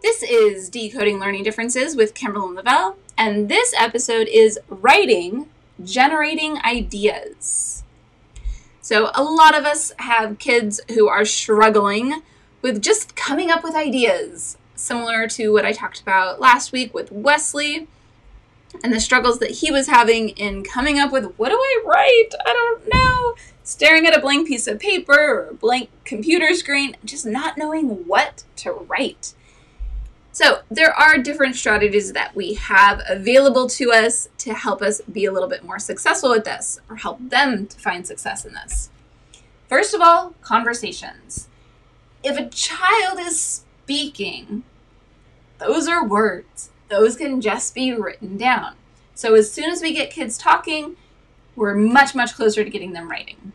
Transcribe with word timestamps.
This 0.00 0.22
is 0.22 0.68
Decoding 0.68 1.18
Learning 1.18 1.42
Differences 1.42 1.96
with 1.96 2.14
Kimberly 2.14 2.54
Lavelle, 2.54 2.96
and 3.16 3.48
this 3.48 3.74
episode 3.76 4.28
is 4.28 4.56
Writing 4.68 5.48
Generating 5.82 6.58
Ideas. 6.64 7.82
So, 8.80 9.10
a 9.12 9.24
lot 9.24 9.58
of 9.58 9.64
us 9.64 9.92
have 9.98 10.38
kids 10.38 10.80
who 10.94 11.08
are 11.08 11.24
struggling 11.24 12.22
with 12.62 12.80
just 12.80 13.16
coming 13.16 13.50
up 13.50 13.64
with 13.64 13.74
ideas, 13.74 14.56
similar 14.76 15.26
to 15.30 15.52
what 15.52 15.66
I 15.66 15.72
talked 15.72 16.00
about 16.00 16.38
last 16.38 16.70
week 16.70 16.94
with 16.94 17.10
Wesley 17.10 17.88
and 18.84 18.92
the 18.92 19.00
struggles 19.00 19.40
that 19.40 19.50
he 19.50 19.72
was 19.72 19.88
having 19.88 20.28
in 20.30 20.62
coming 20.62 21.00
up 21.00 21.10
with 21.10 21.34
what 21.38 21.48
do 21.48 21.56
I 21.56 21.82
write? 21.84 22.30
I 22.46 22.52
don't 22.52 22.88
know. 22.94 23.34
Staring 23.64 24.06
at 24.06 24.16
a 24.16 24.20
blank 24.20 24.46
piece 24.46 24.68
of 24.68 24.78
paper 24.78 25.18
or 25.18 25.48
a 25.48 25.54
blank 25.54 25.90
computer 26.04 26.54
screen, 26.54 26.96
just 27.04 27.26
not 27.26 27.58
knowing 27.58 28.06
what 28.06 28.44
to 28.56 28.70
write. 28.70 29.34
So, 30.38 30.60
there 30.70 30.94
are 30.94 31.18
different 31.18 31.56
strategies 31.56 32.12
that 32.12 32.36
we 32.36 32.54
have 32.54 33.02
available 33.08 33.68
to 33.70 33.90
us 33.90 34.28
to 34.38 34.54
help 34.54 34.82
us 34.82 35.00
be 35.00 35.24
a 35.24 35.32
little 35.32 35.48
bit 35.48 35.64
more 35.64 35.80
successful 35.80 36.30
with 36.30 36.44
this 36.44 36.80
or 36.88 36.94
help 36.94 37.18
them 37.20 37.66
to 37.66 37.76
find 37.76 38.06
success 38.06 38.44
in 38.44 38.52
this. 38.52 38.88
First 39.68 39.94
of 39.94 40.00
all, 40.00 40.36
conversations. 40.40 41.48
If 42.22 42.38
a 42.38 42.48
child 42.50 43.18
is 43.18 43.40
speaking, 43.40 44.62
those 45.58 45.88
are 45.88 46.06
words 46.06 46.70
those 46.88 47.16
can 47.16 47.40
just 47.40 47.74
be 47.74 47.92
written 47.92 48.36
down. 48.36 48.76
So 49.16 49.34
as 49.34 49.50
soon 49.50 49.70
as 49.70 49.82
we 49.82 49.92
get 49.92 50.12
kids 50.12 50.38
talking, 50.38 50.94
we're 51.56 51.74
much, 51.74 52.14
much 52.14 52.36
closer 52.36 52.62
to 52.62 52.70
getting 52.70 52.92
them 52.92 53.10
writing. 53.10 53.54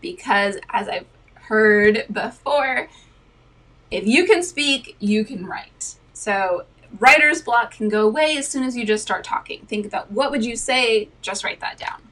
Because 0.00 0.58
as 0.70 0.88
I've 0.88 1.06
heard 1.34 2.06
before, 2.12 2.88
if 3.92 4.06
you 4.06 4.26
can 4.26 4.42
speak, 4.42 4.96
you 4.98 5.24
can 5.24 5.46
write. 5.46 5.96
So 6.12 6.66
writer's 6.98 7.42
block 7.42 7.72
can 7.72 7.88
go 7.88 8.06
away 8.06 8.36
as 8.36 8.48
soon 8.48 8.62
as 8.64 8.76
you 8.76 8.84
just 8.84 9.02
start 9.02 9.24
talking. 9.24 9.66
Think 9.66 9.86
about 9.86 10.10
what 10.10 10.30
would 10.30 10.44
you 10.44 10.56
say, 10.56 11.08
just 11.20 11.44
write 11.44 11.60
that 11.60 11.78
down. 11.78 12.02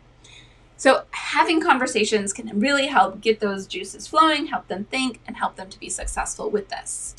So 0.76 1.04
having 1.10 1.60
conversations 1.60 2.32
can 2.32 2.58
really 2.58 2.86
help 2.86 3.20
get 3.20 3.40
those 3.40 3.66
juices 3.66 4.06
flowing, 4.06 4.46
help 4.46 4.68
them 4.68 4.84
think, 4.84 5.20
and 5.26 5.36
help 5.36 5.56
them 5.56 5.68
to 5.68 5.78
be 5.78 5.90
successful 5.90 6.48
with 6.50 6.68
this 6.68 7.16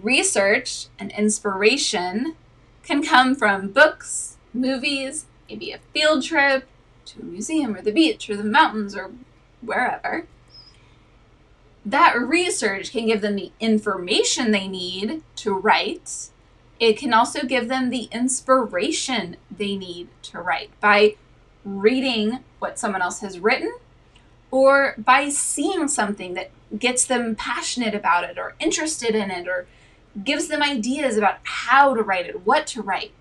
research 0.00 0.86
and 0.98 1.10
inspiration 1.12 2.34
can 2.82 3.02
come 3.02 3.34
from 3.34 3.68
books, 3.68 4.36
movies, 4.52 5.26
maybe 5.48 5.72
a 5.72 5.78
field 5.92 6.22
trip 6.22 6.66
to 7.04 7.20
a 7.20 7.24
museum 7.24 7.74
or 7.74 7.82
the 7.82 7.92
beach 7.92 8.28
or 8.30 8.36
the 8.36 8.44
mountains 8.44 8.96
or 8.96 9.10
wherever. 9.60 10.26
That 11.84 12.18
research 12.20 12.92
can 12.92 13.06
give 13.06 13.20
them 13.20 13.36
the 13.36 13.52
information 13.58 14.52
they 14.52 14.68
need 14.68 15.22
to 15.36 15.52
write. 15.52 16.30
It 16.78 16.96
can 16.96 17.12
also 17.12 17.44
give 17.44 17.68
them 17.68 17.90
the 17.90 18.08
inspiration 18.12 19.36
they 19.50 19.76
need 19.76 20.08
to 20.22 20.40
write 20.40 20.70
by 20.80 21.16
reading 21.64 22.40
what 22.58 22.78
someone 22.78 23.02
else 23.02 23.20
has 23.20 23.38
written 23.38 23.72
or 24.50 24.94
by 24.98 25.28
seeing 25.28 25.88
something 25.88 26.34
that 26.34 26.50
gets 26.78 27.04
them 27.04 27.34
passionate 27.34 27.94
about 27.94 28.24
it 28.24 28.38
or 28.38 28.54
interested 28.60 29.14
in 29.14 29.30
it 29.30 29.48
or 29.48 29.66
gives 30.24 30.48
them 30.48 30.62
ideas 30.62 31.16
about 31.16 31.38
how 31.42 31.94
to 31.94 32.02
write 32.02 32.26
it, 32.26 32.46
what 32.46 32.66
to 32.68 32.82
write. 32.82 33.12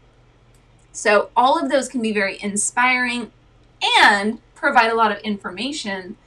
So, 0.92 1.30
all 1.38 1.58
of 1.58 1.72
those 1.72 1.88
can 1.88 2.02
be 2.02 2.12
very 2.12 2.38
inspiring 2.42 3.32
and 3.82 4.40
provide 4.54 4.92
a 4.92 4.96
lot 4.96 5.12
of 5.12 5.20
information 5.20 6.18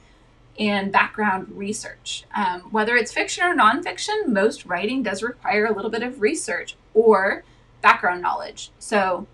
and 0.57 0.91
background 0.91 1.47
research. 1.55 2.25
Um, 2.35 2.61
whether 2.71 2.95
it's 2.95 3.11
fiction 3.11 3.43
or 3.43 3.55
nonfiction, 3.55 4.27
most 4.27 4.65
writing 4.65 5.03
does 5.03 5.21
require 5.21 5.65
a 5.65 5.73
little 5.73 5.91
bit 5.91 6.03
of 6.03 6.21
research 6.21 6.75
or 6.93 7.43
background 7.81 8.21
knowledge. 8.21 8.71
So, 8.79 9.27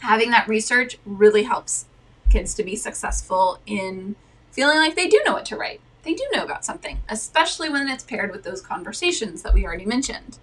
having 0.00 0.30
that 0.30 0.46
research 0.46 0.98
really 1.04 1.42
helps 1.42 1.86
kids 2.30 2.54
to 2.54 2.62
be 2.62 2.76
successful 2.76 3.58
in 3.66 4.14
feeling 4.52 4.78
like 4.78 4.94
they 4.94 5.08
do 5.08 5.20
know 5.24 5.32
what 5.32 5.44
to 5.46 5.56
write 5.56 5.80
they 6.08 6.14
do 6.14 6.24
know 6.32 6.42
about 6.42 6.64
something, 6.64 7.00
especially 7.10 7.68
when 7.68 7.86
it's 7.86 8.02
paired 8.02 8.30
with 8.30 8.42
those 8.42 8.62
conversations 8.62 9.42
that 9.42 9.52
we 9.52 9.66
already 9.66 9.84
mentioned. 9.84 10.38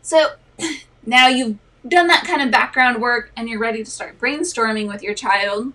So 0.00 0.34
now 1.06 1.26
you've 1.26 1.58
done 1.86 2.06
that 2.06 2.24
kind 2.24 2.40
of 2.40 2.52
background 2.52 3.02
work 3.02 3.32
and 3.36 3.48
you're 3.48 3.58
ready 3.58 3.82
to 3.82 3.90
start 3.90 4.20
brainstorming 4.20 4.86
with 4.86 5.02
your 5.02 5.14
child. 5.14 5.72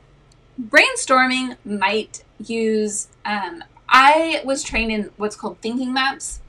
Brainstorming 0.62 1.58
might 1.64 2.24
use, 2.46 3.08
um, 3.26 3.64
I 3.88 4.42
was 4.46 4.64
trained 4.64 4.92
in 4.92 5.10
what's 5.18 5.36
called 5.36 5.60
thinking 5.62 5.94
maps. 5.94 6.42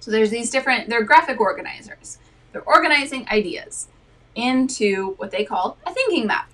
So 0.00 0.10
there's 0.10 0.30
these 0.30 0.50
different, 0.50 0.88
they're 0.88 1.02
graphic 1.02 1.40
organizers. 1.40 2.18
They're 2.52 2.62
organizing 2.62 3.26
ideas 3.28 3.88
into 4.34 5.14
what 5.16 5.30
they 5.30 5.44
call 5.44 5.78
a 5.86 5.92
thinking 5.92 6.26
map. 6.26 6.50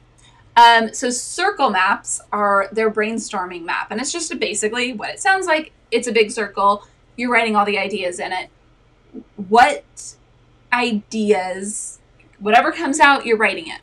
Um, 0.57 0.93
so 0.93 1.11
circle 1.11 1.71
maps 1.71 2.21
are 2.31 2.69
their 2.73 2.91
brainstorming 2.91 3.65
map, 3.65 3.91
and 3.91 4.01
it's 4.01 4.13
just 4.13 4.39
basically 4.39 4.93
what 4.93 5.11
it 5.11 5.21
sounds 5.21 5.47
like. 5.47 5.73
It's 5.91 6.07
a 6.07 6.13
big 6.13 6.31
circle. 6.31 6.87
You're 7.17 7.31
writing 7.31 7.57
all 7.57 7.65
the 7.65 7.79
ideas 7.79 8.21
in 8.21 8.33
it. 8.33 8.51
What 9.49 10.15
ideas, 10.73 11.99
whatever 12.39 12.73
comes 12.73 13.01
out, 13.01 13.27
you're 13.27 13.37
writing 13.37 13.69
it. 13.69 13.81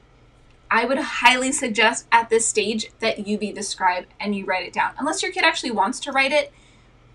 I 0.72 0.86
would 0.86 1.00
highly 1.00 1.52
suggest 1.52 2.08
at 2.12 2.30
this 2.30 2.48
stage 2.48 2.92
that 3.00 3.28
you 3.28 3.38
be 3.38 3.52
the 3.52 3.64
scribe 3.64 4.06
and 4.20 4.36
you 4.36 4.46
write 4.46 4.68
it 4.68 4.74
down. 4.74 4.94
Unless 4.98 5.24
your 5.24 5.32
kid 5.32 5.44
actually 5.44 5.72
wants 5.72 6.00
to 6.02 6.12
write 6.12 6.32
it, 6.32 6.54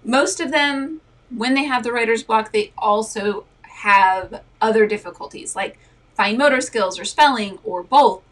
most 0.04 0.41
of 0.41 0.50
them, 0.50 1.00
when 1.31 1.54
they 1.54 1.64
have 1.64 1.84
the 1.84 1.93
writer's 1.93 2.22
block, 2.22 2.53
they 2.53 2.72
also 2.76 3.44
have 3.62 4.43
other 4.60 4.87
difficulties 4.87 5.54
like 5.54 5.78
fine 6.14 6.38
motor 6.38 6.60
skills 6.60 6.98
or 6.98 7.04
spelling 7.04 7.59
or 7.64 7.82
both. 7.82 8.22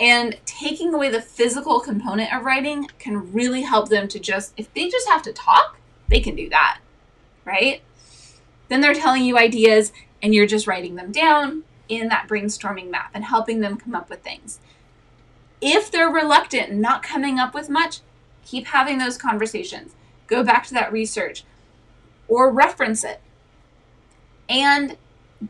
And 0.00 0.38
taking 0.44 0.94
away 0.94 1.10
the 1.10 1.20
physical 1.20 1.80
component 1.80 2.32
of 2.32 2.44
writing 2.44 2.88
can 2.98 3.32
really 3.32 3.62
help 3.62 3.88
them 3.88 4.08
to 4.08 4.18
just, 4.18 4.52
if 4.56 4.72
they 4.74 4.88
just 4.88 5.08
have 5.08 5.22
to 5.22 5.32
talk, 5.32 5.78
they 6.08 6.20
can 6.20 6.36
do 6.36 6.48
that, 6.50 6.78
right? 7.44 7.82
Then 8.68 8.80
they're 8.80 8.94
telling 8.94 9.24
you 9.24 9.38
ideas 9.38 9.92
and 10.22 10.34
you're 10.34 10.46
just 10.46 10.66
writing 10.66 10.94
them 10.94 11.12
down 11.12 11.64
in 11.88 12.08
that 12.08 12.28
brainstorming 12.28 12.90
map 12.90 13.10
and 13.14 13.24
helping 13.24 13.60
them 13.60 13.76
come 13.76 13.94
up 13.94 14.10
with 14.10 14.22
things. 14.22 14.58
If 15.60 15.90
they're 15.90 16.10
reluctant 16.10 16.72
not 16.72 17.02
coming 17.02 17.38
up 17.38 17.54
with 17.54 17.68
much, 17.68 18.00
keep 18.44 18.66
having 18.68 18.98
those 18.98 19.16
conversations. 19.16 19.94
Go 20.26 20.44
back 20.44 20.66
to 20.66 20.74
that 20.74 20.92
research 20.92 21.44
or 22.28 22.50
reference 22.50 23.02
it 23.04 23.20
and 24.48 24.96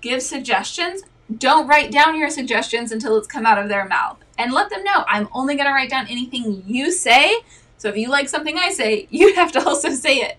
give 0.01 0.23
suggestions. 0.23 1.03
Don't 1.37 1.67
write 1.67 1.91
down 1.91 2.19
your 2.19 2.31
suggestions 2.31 2.91
until 2.91 3.17
it's 3.19 3.27
come 3.27 3.45
out 3.45 3.59
of 3.59 3.69
their 3.69 3.87
mouth 3.87 4.19
and 4.39 4.53
let 4.53 4.71
them 4.71 4.85
know 4.85 5.05
I'm 5.07 5.29
only 5.33 5.57
going 5.57 5.67
to 5.67 5.73
write 5.73 5.91
down 5.91 6.07
anything 6.09 6.63
you 6.67 6.91
say. 6.91 7.43
So 7.77 7.89
if 7.89 7.97
you 7.97 8.09
like 8.09 8.29
something 8.29 8.57
I 8.57 8.71
say, 8.71 9.07
you 9.11 9.35
have 9.35 9.53
to 9.53 9.65
also 9.65 9.91
say 9.91 10.17
it. 10.19 10.39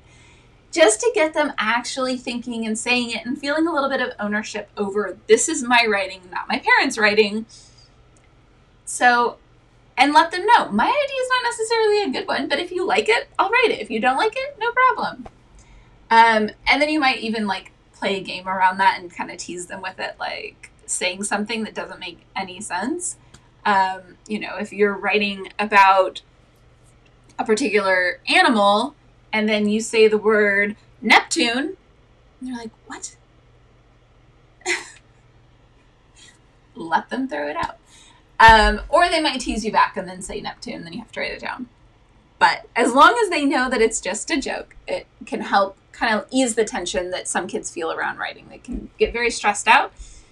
Just 0.71 0.99
to 1.01 1.11
get 1.15 1.33
them 1.33 1.53
actually 1.57 2.17
thinking 2.17 2.65
and 2.65 2.77
saying 2.77 3.11
it 3.11 3.25
and 3.25 3.37
feeling 3.37 3.67
a 3.67 3.73
little 3.73 3.89
bit 3.89 4.01
of 4.01 4.13
ownership 4.19 4.69
over 4.77 5.17
this 5.27 5.49
is 5.49 5.63
my 5.63 5.85
writing, 5.89 6.21
not 6.31 6.47
my 6.47 6.59
parents' 6.59 6.97
writing. 6.97 7.45
So, 8.85 9.37
and 9.97 10.13
let 10.13 10.31
them 10.31 10.45
know 10.45 10.69
my 10.71 10.85
idea 10.85 11.21
is 11.21 11.29
not 11.29 11.43
necessarily 11.43 12.03
a 12.03 12.09
good 12.11 12.27
one, 12.27 12.47
but 12.47 12.59
if 12.59 12.71
you 12.71 12.85
like 12.85 13.09
it, 13.09 13.27
I'll 13.39 13.49
write 13.49 13.71
it. 13.71 13.79
If 13.79 13.89
you 13.89 13.99
don't 13.99 14.17
like 14.17 14.33
it, 14.35 14.57
no 14.59 14.71
problem. 14.71 15.27
Um, 16.11 16.51
and 16.67 16.81
then 16.81 16.89
you 16.89 16.99
might 16.99 17.19
even 17.19 17.47
like 17.47 17.71
play 17.93 18.17
a 18.17 18.21
game 18.21 18.47
around 18.47 18.77
that 18.77 18.99
and 18.99 19.11
kind 19.11 19.31
of 19.31 19.37
tease 19.37 19.65
them 19.67 19.81
with 19.81 19.99
it, 19.99 20.15
like 20.19 20.71
saying 20.85 21.23
something 21.23 21.63
that 21.63 21.73
doesn't 21.73 21.99
make 21.99 22.19
any 22.35 22.61
sense 22.61 23.17
um, 23.65 24.17
you 24.27 24.39
know, 24.39 24.55
if 24.57 24.71
you're 24.71 24.97
writing 24.97 25.51
about 25.59 26.21
a 27.37 27.45
particular 27.45 28.19
animal 28.27 28.95
and 29.31 29.47
then 29.47 29.69
you 29.69 29.79
say 29.79 30.07
the 30.07 30.17
word 30.17 30.75
Neptune, 31.01 31.77
and 32.39 32.49
they're 32.49 32.55
like, 32.55 32.71
what? 32.87 33.15
Let 36.75 37.09
them 37.09 37.27
throw 37.27 37.47
it 37.47 37.55
out. 37.55 37.77
Um, 38.39 38.81
or 38.89 39.09
they 39.09 39.21
might 39.21 39.41
tease 39.41 39.65
you 39.65 39.71
back 39.71 39.97
and 39.97 40.07
then 40.07 40.21
say 40.21 40.39
Neptune, 40.41 40.75
and 40.75 40.85
then 40.85 40.93
you 40.93 40.99
have 40.99 41.11
to 41.11 41.19
write 41.19 41.31
it 41.31 41.41
down. 41.41 41.67
But 42.37 42.67
as 42.75 42.93
long 42.93 43.19
as 43.21 43.29
they 43.29 43.45
know 43.45 43.69
that 43.69 43.81
it's 43.81 43.99
just 43.99 44.31
a 44.31 44.39
joke, 44.39 44.75
it 44.87 45.07
can 45.25 45.41
help 45.41 45.77
kind 45.91 46.15
of 46.15 46.25
ease 46.31 46.55
the 46.55 46.63
tension 46.63 47.11
that 47.11 47.27
some 47.27 47.47
kids 47.47 47.69
feel 47.69 47.91
around 47.91 48.17
writing. 48.17 48.47
They 48.49 48.59
can 48.59 48.89
get 48.97 49.11
very 49.11 49.29
stressed 49.29 49.67
out 49.67 49.91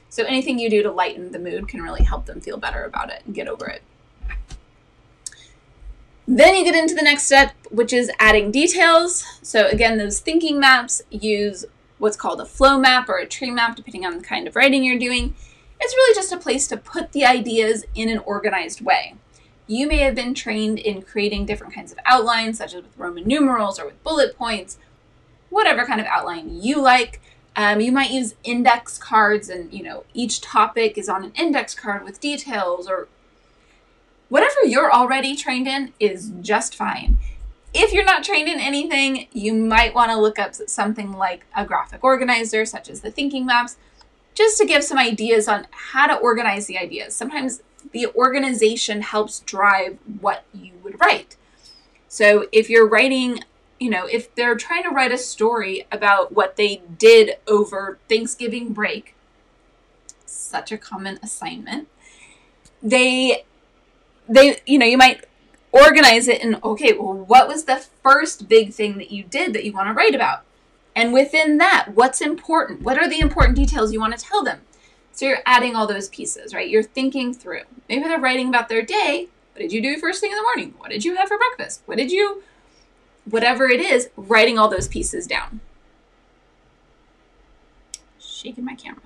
so 0.09 0.23
anything 0.23 0.57
you 0.57 0.69
do 0.69 0.83
to 0.83 0.91
lighten 0.91 1.31
the 1.31 1.39
mood 1.39 1.67
can 1.67 1.81
really 1.81 2.03
help 2.03 2.25
them 2.25 2.41
feel 2.41 2.57
better 2.57 2.83
about 2.83 3.09
it 3.09 3.23
and 3.25 3.35
get 3.35 3.47
over 3.47 3.67
it. 3.67 3.81
Then 6.27 6.55
you 6.55 6.65
get 6.65 6.75
into 6.75 6.93
the 6.93 7.01
next 7.01 7.23
step, 7.23 7.55
which 7.71 7.93
is 7.93 8.11
adding 8.19 8.51
details. 8.51 9.23
So 9.41 9.67
again, 9.67 9.97
those 9.97 10.19
thinking 10.19 10.59
maps 10.59 11.01
use 11.09 11.63
what's 11.99 12.17
called 12.17 12.41
a 12.41 12.45
flow 12.45 12.77
map 12.77 13.07
or 13.07 13.17
a 13.17 13.25
tree 13.25 13.49
map, 13.49 13.77
depending 13.77 14.05
on 14.05 14.17
the 14.17 14.23
kind 14.23 14.47
of 14.47 14.55
writing 14.55 14.83
you're 14.83 14.99
doing. 14.99 15.33
It's 15.79 15.93
really 15.93 16.15
just 16.15 16.33
a 16.33 16.37
place 16.37 16.67
to 16.67 16.77
put 16.77 17.11
the 17.13 17.25
ideas 17.25 17.85
in 17.95 18.09
an 18.09 18.19
organized 18.19 18.81
way. 18.81 19.15
You 19.67 19.87
may 19.87 19.99
have 19.99 20.15
been 20.15 20.33
trained 20.33 20.79
in 20.79 21.01
creating 21.01 21.45
different 21.45 21.73
kinds 21.73 21.91
of 21.91 21.99
outlines, 22.05 22.57
such 22.57 22.73
as 22.73 22.83
with 22.83 22.97
Roman 22.97 23.25
numerals 23.25 23.79
or 23.79 23.85
with 23.85 24.03
bullet 24.03 24.37
points, 24.37 24.77
whatever 25.49 25.85
kind 25.85 26.01
of 26.01 26.07
outline 26.07 26.61
you 26.61 26.81
like. 26.81 27.21
Um, 27.55 27.81
you 27.81 27.91
might 27.91 28.11
use 28.11 28.35
index 28.43 28.97
cards, 28.97 29.49
and 29.49 29.73
you 29.73 29.83
know 29.83 30.03
each 30.13 30.41
topic 30.41 30.97
is 30.97 31.09
on 31.09 31.23
an 31.23 31.31
index 31.35 31.73
card 31.73 32.03
with 32.03 32.19
details, 32.19 32.87
or 32.87 33.07
you're 34.77 34.93
already 34.93 35.35
trained 35.35 35.67
in 35.67 35.91
is 35.99 36.31
just 36.39 36.75
fine. 36.75 37.17
If 37.73 37.93
you're 37.93 38.05
not 38.05 38.23
trained 38.23 38.47
in 38.47 38.59
anything, 38.59 39.27
you 39.31 39.51
might 39.53 39.95
want 39.95 40.11
to 40.11 40.17
look 40.17 40.37
up 40.37 40.53
something 40.53 41.13
like 41.13 41.45
a 41.55 41.65
graphic 41.65 42.03
organizer, 42.03 42.63
such 42.63 42.87
as 42.87 43.01
the 43.01 43.09
Thinking 43.09 43.47
Maps, 43.47 43.77
just 44.35 44.55
to 44.59 44.67
give 44.67 44.83
some 44.83 44.99
ideas 44.99 45.47
on 45.47 45.65
how 45.71 46.05
to 46.05 46.15
organize 46.15 46.67
the 46.67 46.77
ideas. 46.77 47.15
Sometimes 47.15 47.63
the 47.91 48.05
organization 48.15 49.01
helps 49.01 49.39
drive 49.39 49.97
what 50.21 50.43
you 50.53 50.73
would 50.83 50.99
write. 50.99 51.37
So 52.07 52.47
if 52.51 52.69
you're 52.69 52.87
writing, 52.87 53.39
you 53.79 53.89
know, 53.89 54.05
if 54.05 54.33
they're 54.35 54.55
trying 54.55 54.83
to 54.83 54.89
write 54.89 55.11
a 55.11 55.17
story 55.17 55.87
about 55.91 56.33
what 56.33 56.55
they 56.55 56.83
did 56.99 57.37
over 57.47 57.97
Thanksgiving 58.07 58.73
break, 58.73 59.15
such 60.27 60.71
a 60.71 60.77
common 60.77 61.17
assignment, 61.23 61.87
they 62.83 63.43
they 64.27 64.59
you 64.65 64.77
know, 64.77 64.85
you 64.85 64.97
might 64.97 65.25
organize 65.71 66.27
it 66.27 66.41
and 66.43 66.59
okay, 66.63 66.93
well, 66.93 67.13
what 67.13 67.47
was 67.47 67.65
the 67.65 67.85
first 68.03 68.47
big 68.47 68.73
thing 68.73 68.97
that 68.97 69.11
you 69.11 69.23
did 69.23 69.53
that 69.53 69.63
you 69.65 69.73
want 69.73 69.87
to 69.87 69.93
write 69.93 70.15
about? 70.15 70.43
And 70.95 71.13
within 71.13 71.59
that, 71.59 71.89
what's 71.93 72.21
important? 72.21 72.81
What 72.81 72.97
are 72.97 73.07
the 73.07 73.19
important 73.19 73.55
details 73.55 73.93
you 73.93 73.99
want 73.99 74.17
to 74.17 74.23
tell 74.23 74.43
them? 74.43 74.61
So 75.11 75.25
you're 75.25 75.43
adding 75.45 75.75
all 75.75 75.87
those 75.87 76.09
pieces, 76.09 76.53
right? 76.53 76.69
You're 76.69 76.83
thinking 76.83 77.33
through. 77.33 77.61
Maybe 77.89 78.03
they're 78.03 78.19
writing 78.19 78.49
about 78.49 78.69
their 78.69 78.81
day. 78.81 79.27
What 79.53 79.61
did 79.61 79.71
you 79.71 79.81
do 79.81 79.97
first 79.99 80.21
thing 80.21 80.31
in 80.31 80.37
the 80.37 80.43
morning? 80.43 80.73
What 80.77 80.91
did 80.91 81.05
you 81.05 81.15
have 81.15 81.27
for 81.27 81.37
breakfast? 81.37 81.81
What 81.85 81.97
did 81.97 82.11
you, 82.11 82.43
whatever 83.25 83.67
it 83.67 83.79
is, 83.79 84.09
writing 84.15 84.57
all 84.57 84.69
those 84.69 84.87
pieces 84.87 85.27
down. 85.27 85.59
Shaking 88.19 88.65
my 88.65 88.75
camera. 88.75 89.01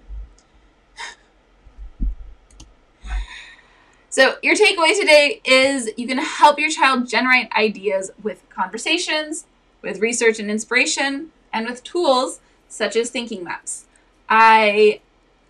So, 4.11 4.35
your 4.43 4.55
takeaway 4.55 4.99
today 4.99 5.39
is 5.45 5.89
you 5.95 6.05
can 6.05 6.17
help 6.17 6.59
your 6.59 6.69
child 6.69 7.07
generate 7.07 7.49
ideas 7.53 8.11
with 8.21 8.43
conversations, 8.49 9.45
with 9.81 10.01
research 10.01 10.37
and 10.37 10.51
inspiration, 10.51 11.29
and 11.53 11.65
with 11.65 11.81
tools 11.81 12.41
such 12.67 12.97
as 12.97 13.09
thinking 13.09 13.41
maps. 13.41 13.85
I 14.27 14.99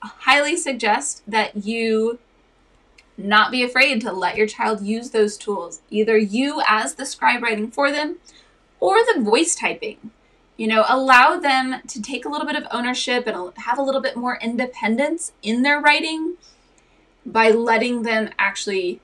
highly 0.03 0.55
suggest 0.57 1.23
that 1.25 1.65
you 1.65 2.19
not 3.17 3.49
be 3.49 3.63
afraid 3.63 3.99
to 4.01 4.11
let 4.11 4.37
your 4.37 4.45
child 4.45 4.83
use 4.83 5.09
those 5.09 5.37
tools, 5.37 5.81
either 5.89 6.15
you 6.15 6.61
as 6.67 6.93
the 6.93 7.07
scribe 7.07 7.41
writing 7.41 7.71
for 7.71 7.91
them 7.91 8.17
or 8.79 8.97
the 8.97 9.21
voice 9.21 9.55
typing. 9.55 10.11
You 10.55 10.67
know, 10.67 10.85
allow 10.87 11.39
them 11.39 11.81
to 11.87 11.99
take 11.99 12.25
a 12.25 12.29
little 12.29 12.45
bit 12.45 12.55
of 12.55 12.67
ownership 12.69 13.25
and 13.25 13.57
have 13.57 13.79
a 13.79 13.83
little 13.83 14.01
bit 14.01 14.15
more 14.15 14.37
independence 14.39 15.31
in 15.41 15.63
their 15.63 15.81
writing 15.81 16.35
by 17.25 17.49
letting 17.51 18.03
them 18.03 18.29
actually 18.39 18.99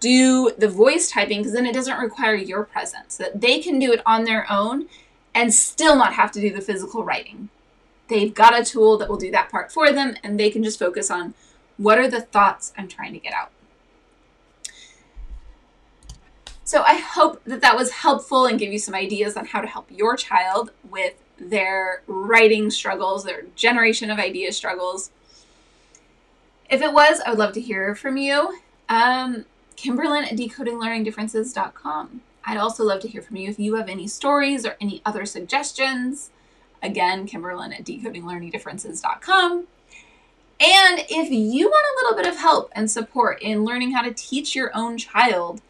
do 0.00 0.50
the 0.58 0.68
voice 0.68 1.10
typing 1.10 1.38
because 1.38 1.52
then 1.52 1.64
it 1.64 1.72
doesn't 1.72 1.98
require 1.98 2.34
your 2.34 2.64
presence. 2.64 3.16
That 3.16 3.40
they 3.40 3.60
can 3.60 3.78
do 3.78 3.92
it 3.92 4.02
on 4.04 4.24
their 4.24 4.50
own 4.50 4.86
and 5.34 5.54
still 5.54 5.96
not 5.96 6.14
have 6.14 6.32
to 6.32 6.40
do 6.40 6.52
the 6.52 6.60
physical 6.60 7.04
writing. 7.04 7.48
They've 8.08 8.34
got 8.34 8.58
a 8.58 8.64
tool 8.64 8.98
that 8.98 9.08
will 9.08 9.16
do 9.16 9.30
that 9.30 9.48
part 9.48 9.72
for 9.72 9.92
them 9.92 10.16
and 10.22 10.38
they 10.38 10.50
can 10.50 10.62
just 10.62 10.78
focus 10.78 11.10
on 11.10 11.34
what 11.78 11.98
are 11.98 12.08
the 12.08 12.20
thoughts 12.20 12.72
i'm 12.76 12.88
trying 12.88 13.12
to 13.14 13.18
get 13.18 13.32
out. 13.32 13.50
So 16.64 16.82
i 16.82 16.96
hope 16.96 17.42
that 17.44 17.60
that 17.60 17.76
was 17.76 17.90
helpful 17.90 18.46
and 18.46 18.58
give 18.58 18.72
you 18.72 18.78
some 18.78 18.94
ideas 18.94 19.36
on 19.36 19.46
how 19.46 19.60
to 19.60 19.68
help 19.68 19.86
your 19.90 20.16
child 20.16 20.72
with 20.90 21.14
their 21.38 22.02
writing 22.06 22.70
struggles 22.70 23.24
their 23.24 23.42
generation 23.56 24.10
of 24.10 24.18
idea 24.18 24.52
struggles 24.52 25.10
if 26.72 26.80
it 26.80 26.92
was, 26.92 27.20
I 27.20 27.30
would 27.30 27.38
love 27.38 27.52
to 27.52 27.60
hear 27.60 27.94
from 27.94 28.16
you. 28.16 28.58
Um, 28.88 29.44
Kimberlyn 29.76 30.24
at 30.24 30.38
decodinglearningdifferences.com. 30.38 32.22
I'd 32.44 32.56
also 32.56 32.82
love 32.82 33.00
to 33.02 33.08
hear 33.08 33.20
from 33.20 33.36
you 33.36 33.50
if 33.50 33.60
you 33.60 33.74
have 33.74 33.90
any 33.90 34.08
stories 34.08 34.64
or 34.64 34.76
any 34.80 35.02
other 35.04 35.26
suggestions. 35.26 36.30
Again, 36.82 37.28
Kimberlyn 37.28 37.78
at 37.78 37.84
decodinglearningdifferences.com. 37.84 39.66
And 40.60 41.04
if 41.10 41.30
you 41.30 41.66
want 41.66 41.86
a 41.86 42.04
little 42.04 42.16
bit 42.16 42.32
of 42.32 42.40
help 42.40 42.72
and 42.74 42.90
support 42.90 43.42
in 43.42 43.66
learning 43.66 43.92
how 43.92 44.00
to 44.00 44.14
teach 44.14 44.56
your 44.56 44.70
own 44.74 44.96
child, 44.96 45.60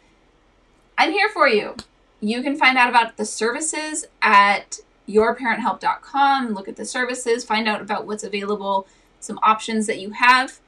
I'm 0.97 1.11
here 1.11 1.29
for 1.29 1.49
you. 1.49 1.75
You 2.21 2.41
can 2.41 2.55
find 2.55 2.77
out 2.77 2.89
about 2.89 3.17
the 3.17 3.25
services 3.25 4.05
at 4.21 4.79
yourparenthelp.com. 5.09 6.53
Look 6.53 6.69
at 6.69 6.77
the 6.77 6.85
services, 6.85 7.43
find 7.43 7.67
out 7.67 7.81
about 7.81 8.07
what's 8.07 8.23
available, 8.23 8.87
some 9.19 9.37
options 9.43 9.85
that 9.87 9.99
you 9.99 10.11
have. 10.11 10.61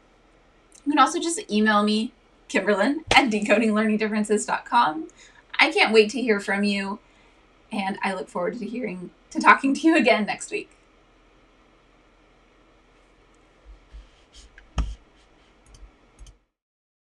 You 0.85 0.91
can 0.91 0.99
also 0.99 1.19
just 1.19 1.39
email 1.51 1.83
me, 1.83 2.13
Kimberlyn 2.49 2.99
at 3.15 3.29
decodinglearningdifferences.com. 3.29 5.07
I 5.59 5.71
can't 5.71 5.93
wait 5.93 6.11
to 6.11 6.21
hear 6.21 6.39
from 6.39 6.63
you, 6.63 6.99
and 7.71 7.97
I 8.03 8.13
look 8.13 8.29
forward 8.29 8.59
to 8.59 8.65
hearing 8.65 9.09
to 9.31 9.39
talking 9.39 9.73
to 9.73 9.87
you 9.87 9.97
again 9.97 10.25
next 10.25 10.51
week. 10.51 10.69